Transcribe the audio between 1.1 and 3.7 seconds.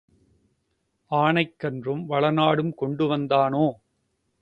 ஆனைக் கன்றும் வளநாடும் கொண்டு வந்தானோ?